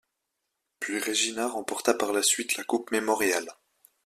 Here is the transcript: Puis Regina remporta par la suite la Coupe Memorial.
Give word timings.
Puis 0.79 0.97
Regina 0.99 1.47
remporta 1.47 1.93
par 1.93 2.11
la 2.11 2.23
suite 2.23 2.57
la 2.57 2.63
Coupe 2.63 2.89
Memorial. 2.91 3.51